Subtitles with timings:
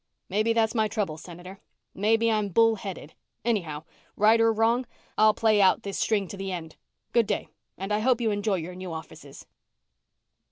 [0.29, 1.59] "Maybe that's my trouble, Senator.
[1.93, 3.13] Maybe I'm bull headed.
[3.45, 3.83] Anyhow,
[4.15, 6.75] right or wrong, I'll play out this string to the end.
[7.13, 9.45] Good day and I hope you enjoy your new offices."